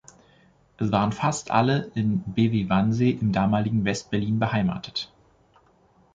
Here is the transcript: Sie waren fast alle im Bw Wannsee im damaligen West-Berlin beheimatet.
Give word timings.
Sie 0.79 0.91
waren 0.91 1.11
fast 1.11 1.51
alle 1.51 1.91
im 1.93 2.21
Bw 2.23 2.67
Wannsee 2.69 3.11
im 3.11 3.31
damaligen 3.31 3.85
West-Berlin 3.85 4.39
beheimatet. 4.39 5.11